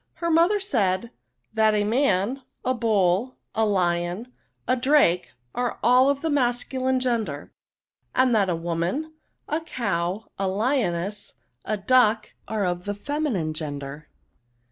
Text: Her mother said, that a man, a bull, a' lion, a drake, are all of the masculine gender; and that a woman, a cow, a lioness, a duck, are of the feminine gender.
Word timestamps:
Her 0.13 0.31
mother 0.31 0.59
said, 0.59 1.11
that 1.53 1.75
a 1.75 1.83
man, 1.83 2.41
a 2.65 2.73
bull, 2.73 3.35
a' 3.53 3.63
lion, 3.79 4.33
a 4.67 4.75
drake, 4.75 5.33
are 5.53 5.77
all 5.83 6.09
of 6.09 6.21
the 6.21 6.29
masculine 6.31 6.99
gender; 6.99 7.51
and 8.15 8.33
that 8.33 8.49
a 8.49 8.55
woman, 8.55 9.13
a 9.47 9.59
cow, 9.61 10.25
a 10.39 10.47
lioness, 10.47 11.35
a 11.65 11.77
duck, 11.77 12.33
are 12.47 12.65
of 12.65 12.85
the 12.85 12.95
feminine 12.95 13.53
gender. 13.53 14.07